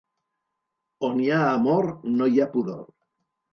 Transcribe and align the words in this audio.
On 1.09 1.19
hi 1.25 1.29
ha 1.35 1.43
amor 1.59 1.87
no 2.17 2.31
hi 2.35 2.43
ha 2.47 2.51
pudor. 2.57 2.83